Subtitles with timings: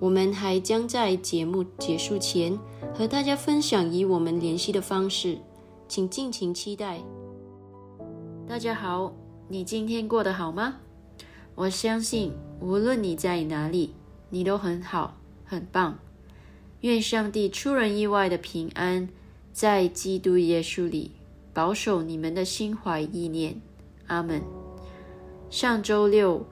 [0.00, 2.56] 我们还将在节目结束前
[2.94, 5.38] 和大家分享与我们联系的方式，
[5.88, 7.00] 请尽情期待。
[8.46, 9.12] 大家好，
[9.48, 10.76] 你今天过得好吗？
[11.56, 13.92] 我相信无论你在哪里，
[14.30, 15.98] 你都很好，很棒。
[16.82, 19.08] 愿上帝出人意外的平安，
[19.52, 21.10] 在基督耶稣里
[21.52, 23.60] 保守你们的心怀意念。
[24.06, 24.40] 阿门。
[25.50, 26.46] 上周六。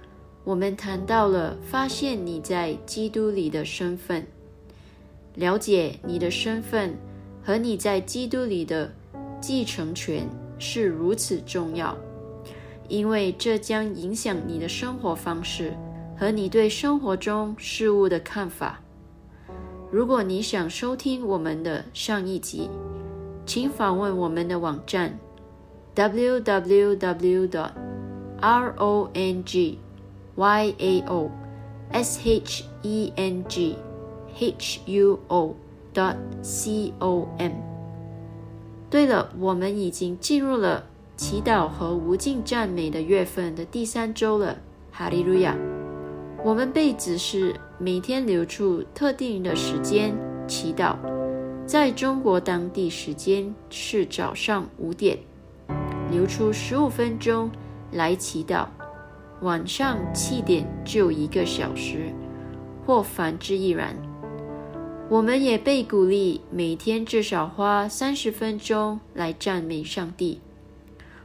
[0.47, 4.25] 我们谈到了发现你在基督里的身份，
[5.35, 6.97] 了解你的身份
[7.43, 8.93] 和你在基督里的
[9.41, 10.25] 继承权
[10.57, 11.99] 是如此重要，
[12.89, 15.75] 因为这将影响你的生活方式
[16.17, 18.81] 和你对生活中事物的看法。
[19.91, 22.71] 如果你想收听我们的上一集，
[23.45, 25.19] 请访问我们的网站
[25.97, 27.07] ：www.dot.rong
[30.37, 31.31] Y A O,
[31.91, 33.77] S H E N G,
[34.39, 35.55] H U O.
[35.95, 37.53] dot C O M。
[38.91, 40.85] 对了，我们已经进入了
[41.17, 44.59] 祈祷和无尽赞美的月份的第三周了，
[44.93, 45.57] 哈利路亚！
[46.45, 50.15] 我们被指示每天留出特定的时间
[50.47, 50.97] 祈祷。
[51.65, 55.19] 在中国当地时间是早上五点，
[56.11, 57.51] 留出十五分钟
[57.93, 58.67] 来祈祷；
[59.43, 62.13] 晚上七点就一个小时，
[62.87, 63.95] 或反之亦然。
[65.11, 70.41] 我们也被鼓励每天至少花三十分钟来赞美上帝。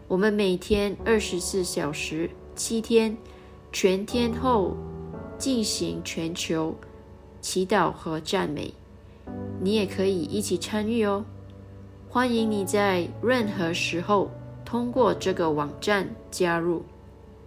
[0.08, 3.16] 我们每天二十四小时、七天
[3.72, 4.76] 全天候
[5.38, 6.76] 进行全球
[7.40, 8.74] 祈祷和赞美。
[9.62, 11.24] 你也可以一起参与哦！
[12.10, 14.30] 欢迎你在任何时候
[14.66, 16.84] 通过这个网站加入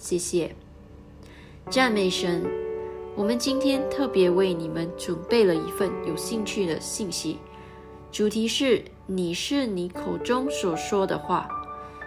[0.00, 0.56] 谢谢，
[1.68, 2.42] 赞美神。
[3.14, 7.36] 我们今天特别为你们准备了一份有兴趣的信息，
[8.10, 11.50] 主题是“你是你口中所说的话”，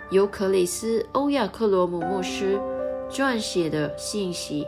[0.10, 2.60] 由克里斯·欧亚克罗姆牧师
[3.12, 4.66] 撰写的信息。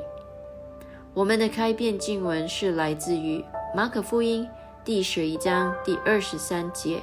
[1.16, 3.44] 我们的开篇经文是来自于
[3.75, 4.48] 马可福音。
[4.83, 7.01] 第十一章第二十三节，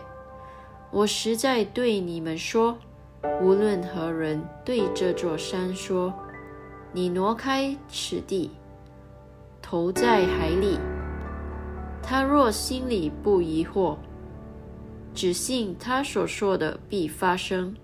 [0.92, 2.78] 我实在对你们说，
[3.40, 6.12] 无论何人对这座山说
[6.92, 8.50] ：“你挪开此地，
[9.60, 10.78] 投在海里。”
[12.02, 13.96] 他若心里不疑惑，
[15.14, 17.74] 只信他所说的必发生，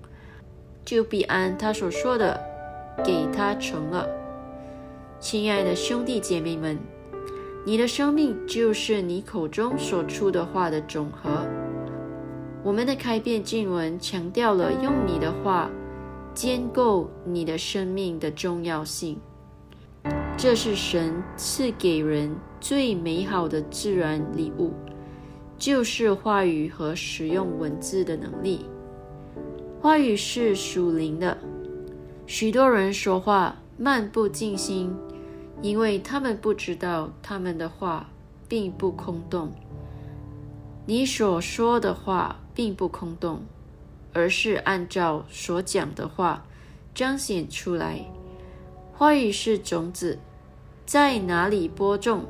[0.84, 2.40] 就必按他所说的
[3.04, 4.08] 给他成了。
[5.20, 6.78] 亲爱的兄弟姐妹们。
[7.66, 11.44] 你的生命就是你口中所出的话的总和。
[12.68, 15.70] 我们的开篇经文强调了用你的话
[16.34, 19.18] 建构你的生命的重要性。
[20.36, 24.74] 这是神赐给人最美好的自然礼物，
[25.56, 28.66] 就是话语和使用文字的能力。
[29.80, 31.38] 话语是属灵的，
[32.26, 34.94] 许多人说话漫不经心。
[35.62, 38.10] 因为他们不知道他们的话
[38.46, 39.52] 并不空洞，
[40.84, 43.42] 你所说的话并不空洞，
[44.12, 46.44] 而是按照所讲的话
[46.92, 48.04] 彰显出来。
[48.92, 50.18] 话语是种子，
[50.84, 52.24] 在哪里播种，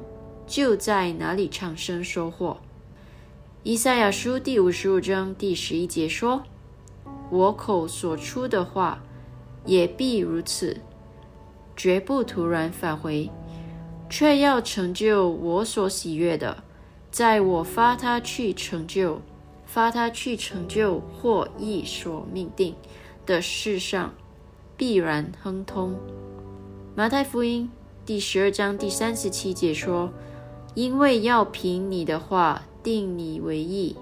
[0.46, 2.58] 就在哪里产生收获。
[3.62, 6.42] 以赛亚书第五十五章第十一节说
[7.32, 9.02] ：“我口所出的话，
[9.64, 10.76] 也必如此。”
[11.74, 13.30] 绝不突然返回，
[14.10, 16.62] 却要成就我所喜悦的，
[17.10, 19.22] 在我发他去成就、
[19.78, 22.74] 发他去成就或意所命定
[23.24, 24.12] 的事上，
[24.76, 25.94] 必然亨通。
[26.96, 27.70] 马太福音
[28.04, 30.12] 第十二章第三十七节说
[30.74, 33.94] ：“因为要凭你的话定你为义，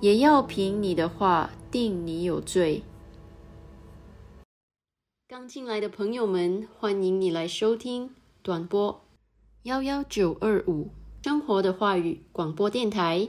[0.00, 2.82] 也要凭你的话定你有罪。”
[5.28, 8.08] 刚进来的朋友们，欢迎你来收听
[8.40, 9.02] 短波
[9.64, 10.88] 幺幺九二五
[11.22, 13.28] 生活的话语广播电台，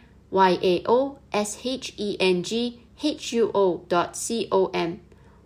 [0.31, 4.95] y a o s h e n g h u o dot c o m。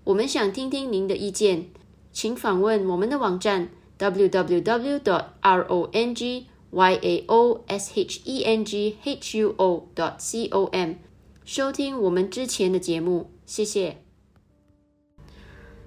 [0.04, 1.70] 我们想听听您的意见，
[2.12, 9.40] 请访问我们的网站 www dot r o n g y a o s h e n g h
[9.40, 10.94] u o dot c o m，
[11.44, 13.32] 收听我们之前的节目。
[13.46, 13.98] 谢谢。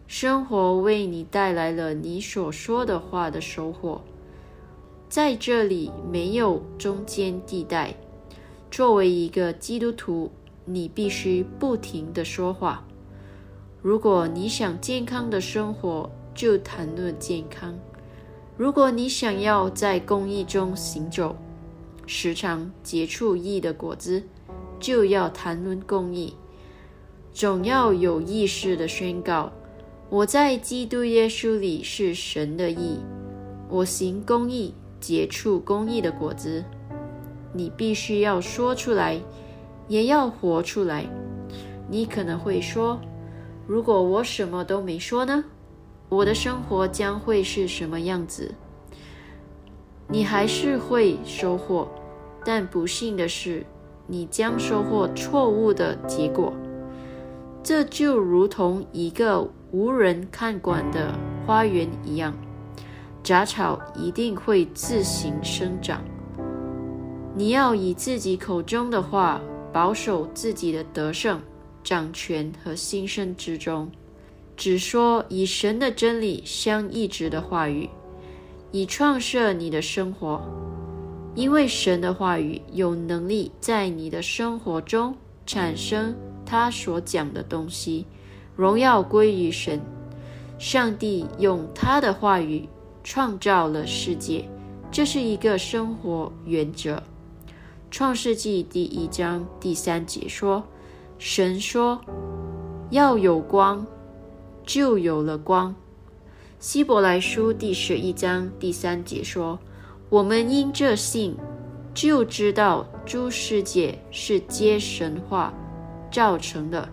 [0.09, 4.01] 生活为你带来了你所说的话的收获。
[5.09, 7.95] 在这里没有中间地带。
[8.71, 10.31] 作为一个基督徒，
[10.65, 12.85] 你必须不停的说话。
[13.81, 17.75] 如果你想健康的生活，就谈论健康；
[18.57, 21.37] 如果你想要在公益中行走，
[22.07, 24.23] 时常结出义的果子，
[24.79, 26.35] 就要谈论公益。
[27.33, 29.53] 总要有意识的宣告。
[30.11, 32.99] 我在基督耶稣里是神的义，
[33.69, 36.65] 我行公义，结出公义的果子。
[37.59, 39.21] 你必须要说出来，
[39.89, 41.05] 也要活出来。
[41.91, 43.01] 你可能会说
[43.67, 45.45] ：“如果我什么都没说呢？
[46.09, 48.55] 我的生活将会是什么样子？”
[50.07, 51.89] 你还是会收获，
[52.45, 53.67] 但不幸的是，
[54.07, 56.53] 你将收获错误的结果。
[57.65, 61.13] 这就如同一个无人看管的
[61.45, 62.33] 花园一样，
[63.25, 66.01] 杂草一定会自行生长。
[67.37, 69.41] 你要以自己口中的话
[69.73, 71.41] 保守自己的得胜、
[71.85, 73.91] 掌权和心声之中，
[74.57, 77.89] 只说以神的真理相一致的话语，
[78.73, 80.43] 以创设你的生活，
[81.35, 85.15] 因为神的话语有能力在你的生活中
[85.47, 86.15] 产生。
[86.45, 88.07] 他所讲的东西，
[88.57, 89.79] 荣耀归于神。
[90.59, 92.67] 上帝用他的话语
[93.05, 94.49] 创造了世界，
[94.91, 97.01] 这是一个生活原则。
[97.91, 100.63] 创世纪第一章第三节说
[101.19, 101.99] ：“神说
[102.91, 103.87] 要有光，
[104.65, 105.75] 就有了光。”
[106.61, 109.59] 希伯来书第十一章第三节说
[110.11, 111.35] ：“我们因这信，
[111.95, 115.53] 就知道诸世界是皆神话。”
[116.11, 116.89] 造成的，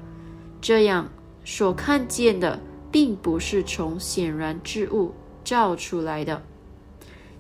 [0.60, 1.10] 这样
[1.46, 2.60] 所看见的，
[2.92, 6.42] 并不是从显然之物造出来的。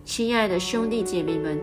[0.05, 1.61] 亲爱的兄弟姐妹们，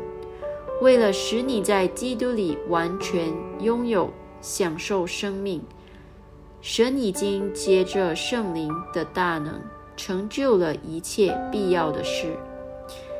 [0.82, 4.10] 为了使你在基督里完全拥有、
[4.40, 5.62] 享受生命，
[6.60, 9.60] 神已经借着圣灵的大能，
[9.96, 12.36] 成就了一切必要的事。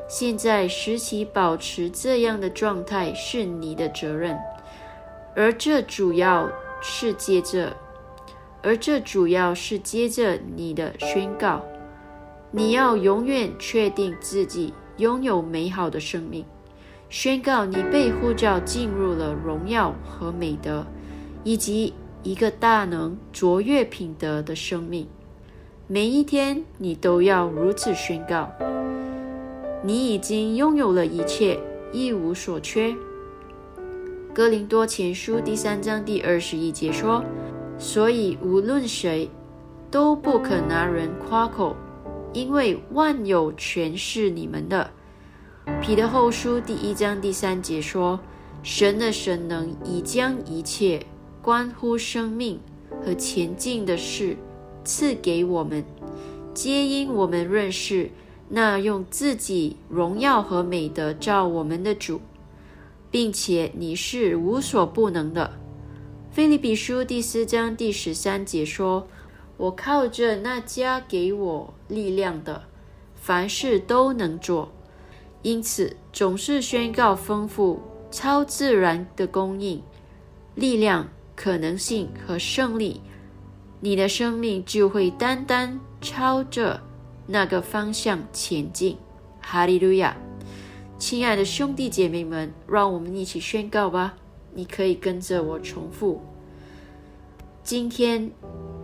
[0.09, 4.37] 现在使其保持这样的状态是你的责任，
[5.37, 6.51] 而这主要。
[6.85, 7.77] 是接着，
[8.61, 11.63] 而这主要是接着你的宣告。
[12.51, 16.45] 你要永远确定自己拥有美好的生命，
[17.13, 20.87] 宣告你被呼召进入了荣耀和美德，
[21.45, 21.93] 以及
[22.23, 25.07] 一个大能卓越品德的生命。
[25.87, 28.51] 每一天，你都要如此宣告。
[29.83, 31.61] 你已经拥有了一切，
[31.93, 32.97] 一无所缺。
[34.33, 37.23] 哥林多前书第三章第二十一节说
[37.77, 39.29] ：“所以无论谁，
[39.91, 41.77] 都不可拿人夸口，
[42.33, 44.89] 因为万有全是你们的。”
[45.81, 48.19] 彼得后书第一章第三节说
[48.65, 51.07] ：“神的神能已将一切
[51.41, 52.61] 关乎生命
[53.05, 54.37] 和前进的事
[54.85, 55.85] 赐给我们，
[56.53, 58.11] 皆因我们认识
[58.49, 62.21] 那用自己荣耀和美德照我们的主。”
[63.13, 65.59] 并且你是无所不能的。
[66.31, 69.07] 菲利比书第四章第十三节说
[69.59, 72.65] ：“我靠着那加给我力量的，
[73.15, 74.73] 凡事都能做。”
[75.43, 77.81] 因此，总是宣告丰富、
[78.11, 79.83] 超自然的供应、
[80.55, 83.01] 力量、可能性和胜利，
[83.81, 86.81] 你的生命就会单单朝着
[87.27, 88.97] 那个方向前进。
[89.41, 90.17] 哈利路亚。
[90.99, 94.15] 亲爱的兄弟姐妹们，让我们一起宣告吧！
[94.55, 96.23] 你可以跟着我重复：
[97.65, 98.31] 今天，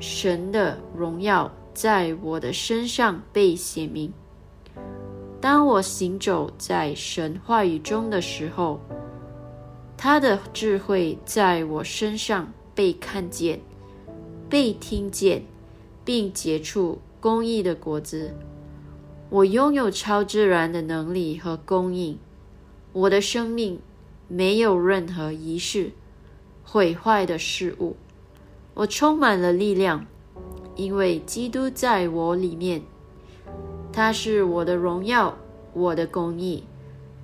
[0.00, 4.12] 神的荣耀在我的身上被显明。
[5.40, 8.80] 当我行走在神话语中的时候，
[9.97, 13.61] 他的智慧在我身上被看见、
[14.49, 15.45] 被听见，
[16.04, 18.35] 并结出公义的果子。
[19.30, 22.18] 我拥有超自然的能力和供应，
[22.92, 23.78] 我的生命
[24.26, 25.92] 没有任何仪式
[26.64, 27.95] 毁坏的事物。
[28.75, 30.04] 我充满了力量，
[30.75, 32.83] 因为基督在我里面。
[33.99, 35.37] 他是我的荣耀，
[35.73, 36.62] 我的公义、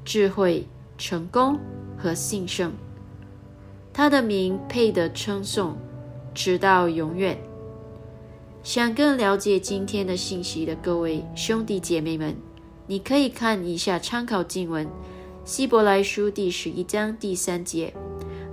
[0.04, 0.66] 智慧、
[0.98, 1.56] 成功
[1.96, 2.72] 和信胜。
[3.92, 5.76] 他的名配得称颂，
[6.34, 7.38] 直到永远。
[8.64, 12.34] 想更了解今天的信息的各位兄弟姐妹们，
[12.88, 14.88] 你可以看一下参考经文：
[15.44, 17.94] 希伯来书第十一章第三节，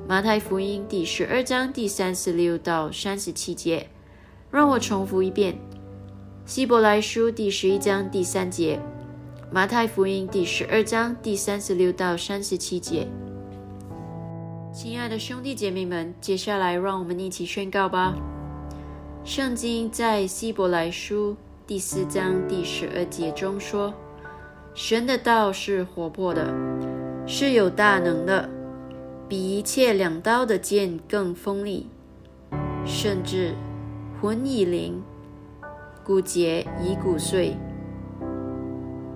[0.07, 3.87] 马太福音第十二章第三十六到三十七节。
[4.51, 5.57] 让我重复一遍：
[6.43, 8.79] 希伯来书第十一章第三节，
[9.51, 13.07] 马太福音第十二章第三十六到三十七节。
[14.74, 18.15] 亲爱的兄弟姐妹们，接下来让我们一起宣告吧。
[19.24, 23.93] 圣经在希伯来书第四章第十二节中说
[24.74, 26.51] ：“神的道是活泼的，
[27.27, 28.50] 是有大能的，
[29.29, 31.88] 比一切两刀的剑更锋利，
[32.83, 33.53] 甚至
[34.19, 35.01] 魂以灵。”
[36.03, 37.55] 骨节以骨碎，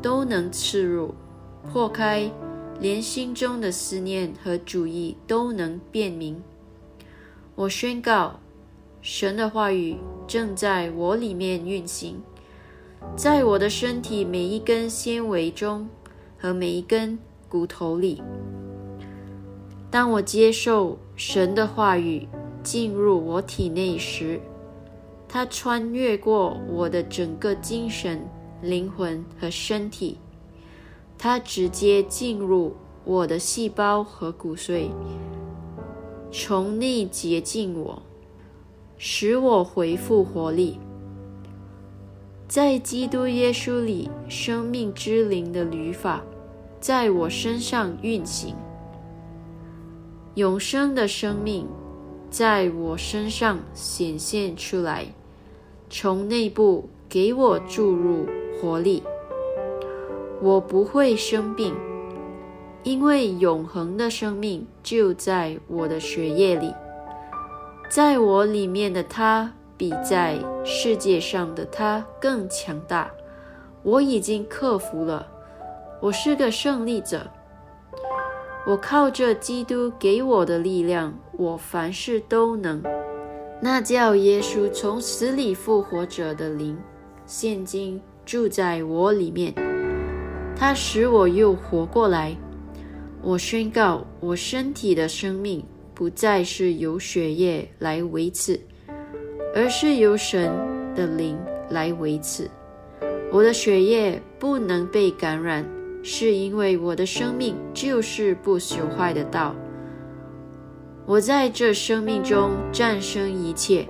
[0.01, 1.15] 都能刺入、
[1.63, 2.32] 破开，
[2.80, 6.42] 连心中的思念和主意都能辨明。
[7.56, 8.39] 我宣告，
[9.01, 12.22] 神的话语正在我里面运行，
[13.15, 15.89] 在我的身体每一根纤维中
[16.38, 17.18] 和每一根
[17.50, 18.22] 骨头里。
[19.89, 22.27] 当我接受神的话语
[22.62, 24.39] 进入我体内时，
[25.36, 28.25] 它穿越过我的整个精神、
[28.62, 30.18] 灵魂和身体，
[31.18, 32.74] 它直接进入
[33.04, 34.88] 我的细胞和骨髓，
[36.32, 38.01] 从内洁净我，
[38.98, 40.80] 使我恢复活力。
[42.48, 46.24] 在基督耶稣里，生命之灵的律法
[46.80, 48.56] 在我身上运行，
[50.36, 51.68] 永生的生命。
[52.27, 55.06] 在我身上显现出来，
[55.89, 58.25] 从内部给我注入
[58.60, 59.04] 活力。
[60.42, 61.74] 我不会生病，
[62.84, 66.74] 因为永恒的生命就在我的血液里。
[67.89, 73.10] 在我里面的他比在世界上的他更强大。
[73.84, 75.27] 我已经克服了，
[76.01, 77.27] 我是个胜利者。
[78.68, 82.82] 我靠着基督给我的力量，我凡事都能。
[83.62, 86.77] 那叫耶稣从死里复活者的灵，
[87.25, 89.53] 现今住在我里面。
[90.55, 92.36] 他使我又活过来。
[93.21, 98.60] 我宣告，我身体的生命不再是由血液来维持，
[99.56, 100.51] 而是由神
[100.93, 101.38] 的灵
[101.69, 102.49] 来维持。
[103.32, 105.65] 我的血液不能被感染。
[106.08, 109.56] 是因为我的生命就是不朽坏的道，
[111.08, 113.88] 我在这生命中战胜一切，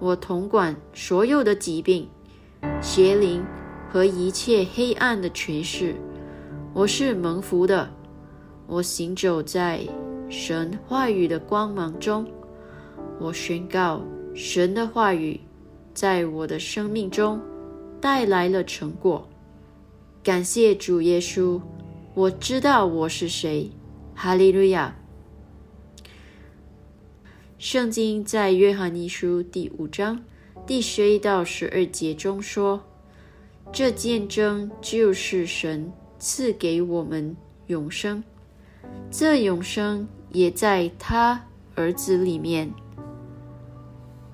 [0.00, 2.08] 我统管所有的疾病、
[2.82, 3.44] 邪灵
[3.88, 5.94] 和一切黑暗的权势。
[6.74, 7.88] 我是蒙福的，
[8.66, 9.80] 我行走在
[10.28, 12.26] 神话语的光芒中。
[13.20, 14.02] 我宣告
[14.34, 15.40] 神的话语
[15.94, 17.40] 在我的生命中
[18.00, 19.24] 带来了成果。
[20.24, 21.60] 感谢主耶稣，
[22.12, 23.70] 我知道我是谁。
[24.16, 24.92] 哈利路亚。
[27.58, 30.22] 圣经在约翰一书第五章
[30.64, 32.80] 第十一到十二节中说
[33.72, 38.22] ：“这见证就是神赐给我们永生，
[39.10, 41.44] 这永生也在他
[41.74, 42.72] 儿子里面。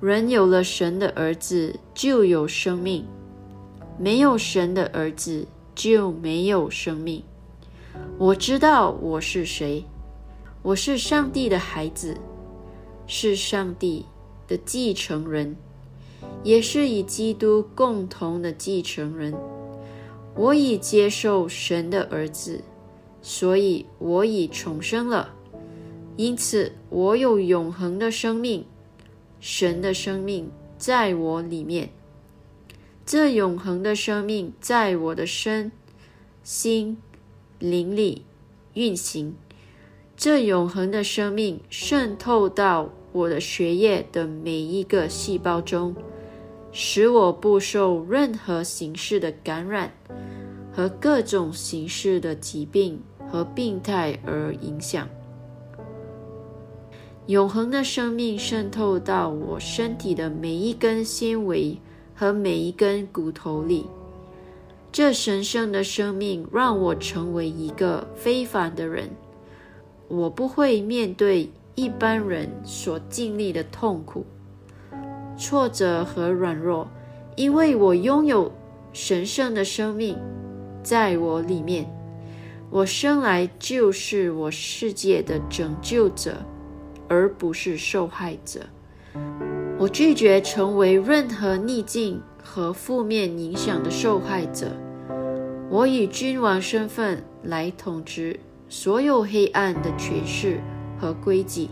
[0.03, 3.05] 人有了神的儿子，就有生命；
[3.99, 7.21] 没有神的儿子。”就没有生命。
[8.17, 9.85] 我知道我是谁，
[10.63, 12.17] 我是上帝的孩子，
[13.07, 14.07] 是上帝
[14.49, 15.57] 的继承人，
[16.43, 19.35] 也是与基督共同的继承人。
[20.37, 22.63] 我已接受神的儿子，
[23.23, 25.35] 所以我已重生了，
[26.17, 28.65] 因此我有永恒的生命。
[29.41, 31.91] 神的生命在我里面。
[33.05, 35.71] 这永恒的生命在我的身
[36.43, 36.97] 心
[37.59, 38.23] 灵里
[38.73, 39.35] 运行，
[40.17, 45.95] 这永恒的生命渗透到我的血液的每一个细胞中，
[46.73, 49.93] 使我不受任何形式的感染
[50.73, 53.01] 和各种形式的疾病
[53.31, 55.09] 和病态而影响。
[57.27, 61.79] 永恒的生命渗透到我身体的每一根纤维。
[62.17, 63.87] 和每一根骨头里，
[64.93, 69.11] 这神圣的生命让我成为一个非凡的人。
[70.17, 74.25] 我不会面对一般人所经历的痛苦、
[75.37, 76.89] 挫折和软弱，
[77.35, 78.53] 因为我拥有
[78.93, 80.17] 神圣的生命
[80.83, 81.91] 在我里面。
[82.71, 86.37] 我生来就是我世界的拯救者，
[87.09, 88.61] 而不是受害者。
[89.79, 94.73] 我拒绝成为任何逆境和负面影响的受害者。
[95.71, 98.39] 我以君王身份来统治
[98.77, 100.61] 所有黑暗的权势
[100.99, 101.69] 和规矩。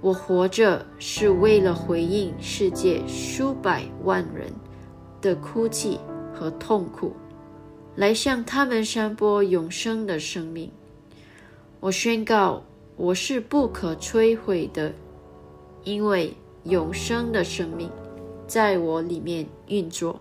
[0.00, 4.52] 我活着是为了回应世界数百万人
[5.20, 6.00] 的哭泣
[6.34, 7.12] 和痛苦，
[7.94, 10.68] 来向他们散播永生的生命。
[11.78, 12.64] 我宣告，
[12.96, 14.92] 我是不可摧毁的，
[15.84, 17.88] 因为永生的生命
[18.48, 20.18] 在我里面运作。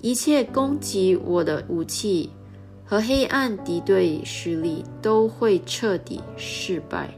[0.00, 2.30] 一切攻击我的武器
[2.94, 7.12] 和黑暗敌对势力都会彻底失败。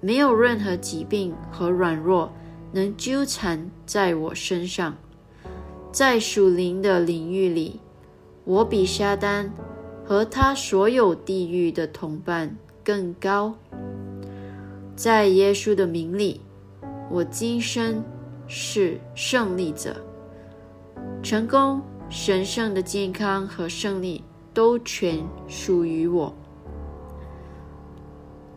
[0.00, 2.30] 没有任何疾病和软弱
[2.70, 4.96] 能纠缠在我身上。
[5.90, 7.80] 在属灵的领域里，
[8.44, 9.50] 我比撒旦
[10.04, 13.52] 和他所有地狱的同伴更高。
[14.94, 16.40] 在耶稣的名里，
[17.10, 18.00] 我今生
[18.46, 19.96] 是胜利者。
[21.20, 24.22] 成功、神圣的健康和胜利
[24.56, 26.34] 都全属于我。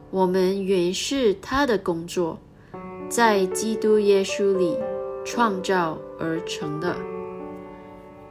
[0.10, 2.40] 我们原是他的工作，
[3.10, 4.78] 在基督耶稣里
[5.26, 6.96] 创造而成的。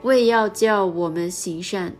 [0.00, 1.92] 为要叫我们行善，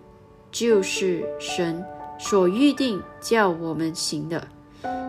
[0.51, 1.85] 就是神
[2.19, 4.49] 所预定叫我们行的。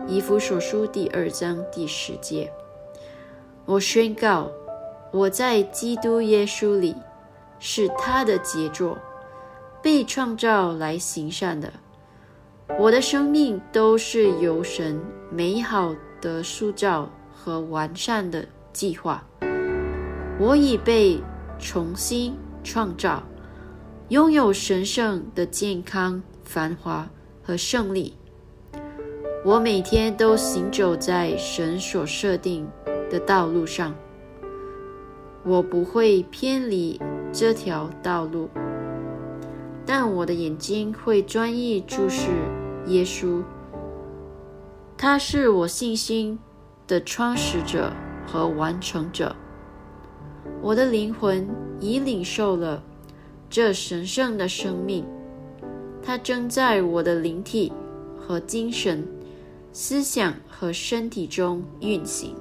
[0.06, 2.52] 以弗所书第二章第十节。
[3.64, 4.50] 我宣告，
[5.10, 6.94] 我在基督耶稣里
[7.58, 8.98] 是他的杰作，
[9.82, 11.72] 被创造来行善的。
[12.78, 19.24] 我的生命都是由神美好的塑造和完善的计划。
[20.38, 21.20] 我已被
[21.58, 22.34] 重新。
[22.62, 23.22] 创造，
[24.10, 27.08] 拥有神圣的健康、繁华
[27.42, 28.14] 和胜利。
[29.46, 32.68] 我每天都行走在神所设定
[33.10, 33.94] 的道路上，
[35.42, 37.00] 我不会偏离
[37.32, 38.50] 这条道路，
[39.92, 42.28] 但我的眼睛会专一注视
[42.86, 43.42] 耶稣。
[44.96, 46.38] 他是我信心
[46.86, 47.92] 的创始者
[48.24, 49.34] 和完成者。
[50.62, 51.48] 我的灵魂
[51.80, 52.80] 已领受了
[53.48, 55.04] 这神圣的生命，
[56.00, 57.72] 它正在我的灵体
[58.16, 59.04] 和精神、
[59.72, 62.36] 思想和身体中运行。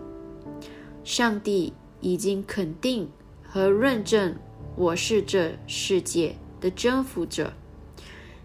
[1.03, 3.09] 上帝已经肯定
[3.41, 4.35] 和认证
[4.75, 7.53] 我是这世界的征服者，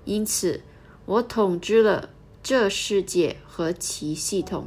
[0.05, 0.63] 因此
[1.07, 2.11] 我统治了
[2.43, 4.67] 这世界和其系统，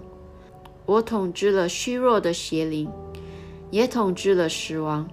[0.86, 2.90] 我统治了虚弱的邪灵。
[3.70, 5.10] 也统治了死亡。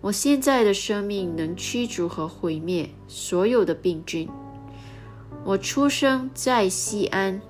[0.00, 4.28] 我现在的生命能驱逐和毁灭所有的病菌。
[5.44, 7.40] 我出生在西安，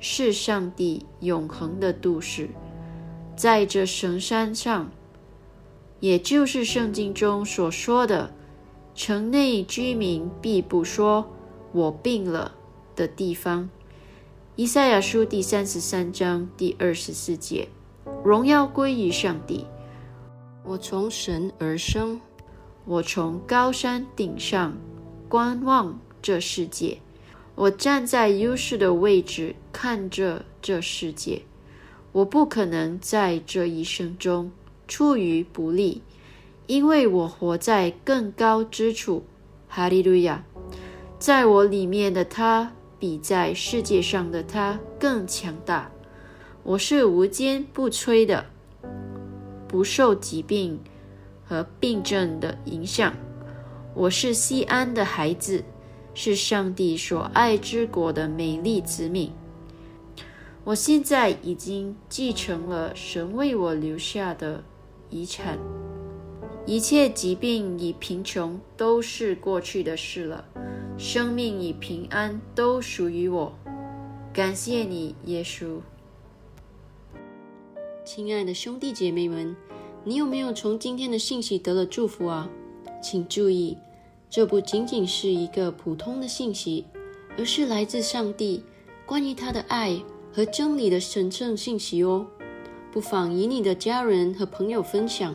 [0.00, 2.48] 是上帝永恒的都市，
[3.36, 4.90] 在这神山上，
[6.00, 8.32] 也就是圣经中所说的
[9.00, 11.30] “城内居民必不说
[11.70, 12.56] 我病了”
[12.96, 13.70] 的地方。
[14.56, 17.68] 以赛亚书第三十三章第二十四节。
[18.24, 19.64] 荣耀归于上帝。
[20.64, 22.20] 我从神而生，
[22.86, 24.76] 我从高山顶上
[25.28, 26.98] 观望这世界。
[27.54, 31.42] 我站在优势的位置看着这世界。
[32.10, 34.50] 我不可能在这一生中
[34.88, 36.02] 处于不利，
[36.68, 39.24] 因为我活在更高之处。
[39.68, 40.44] 哈利路亚！
[41.18, 45.90] 在我里面的他比在世界上的他更强大。
[46.62, 48.44] 我是无坚不摧的，
[49.66, 50.78] 不受疾病
[51.46, 53.14] 和病症的影响。
[53.94, 55.64] 我是西安的孩子，
[56.12, 59.32] 是上帝所爱之国的美丽子民。
[60.64, 64.62] 我现在已经继承了神为我留下的
[65.08, 65.58] 遗产，
[66.68, 70.44] 一切疾病与贫穷都是过去的事了，
[70.98, 73.54] 生命与平安都属于我。
[74.34, 75.78] 感谢你，耶稣。
[78.04, 79.56] 亲爱的兄弟姐妹们，
[80.04, 82.50] 你有没有从今天的信息得了祝福啊？
[83.02, 83.78] 请注意，
[84.28, 86.84] 这不仅仅是一个普通的信息，
[87.38, 88.62] 而是来自上帝
[89.06, 89.98] 关于他的爱
[90.30, 92.26] 和真理的神圣信息哦。
[92.92, 95.34] 不妨与你的家人和朋友分享。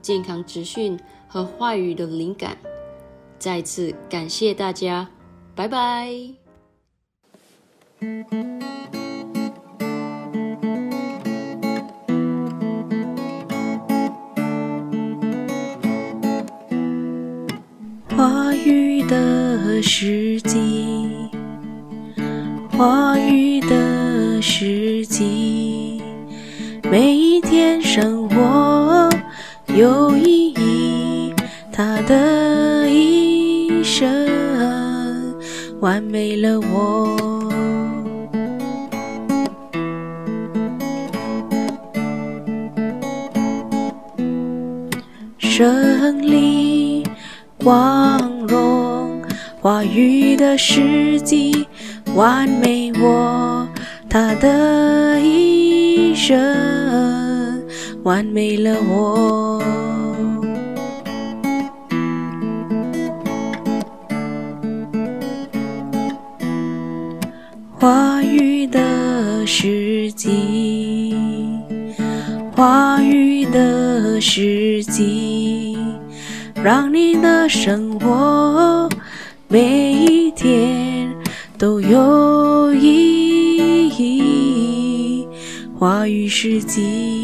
[0.00, 0.98] 健康资讯。
[1.32, 2.56] 和话语的灵感，
[3.38, 5.08] 再次感谢大家，
[5.54, 6.10] 拜拜。
[18.16, 21.30] 话语的时机，
[22.72, 26.02] 话语的时机，
[26.90, 29.08] 每一天生活
[29.76, 31.34] 有意义。
[31.72, 34.28] 他的一生
[35.80, 37.16] 完美了我，
[45.38, 47.02] 胜利
[47.56, 49.22] 光荣
[49.62, 51.66] 话语的时机
[52.14, 53.66] 完美我，
[54.10, 56.36] 他的一生
[58.10, 59.62] 完美了我。
[67.78, 71.14] 话语的时机，
[72.56, 75.78] 话语的时机，
[76.64, 78.88] 让你的生活
[79.46, 81.08] 每一天
[81.56, 85.28] 都有意义。
[85.78, 87.19] 话语时机。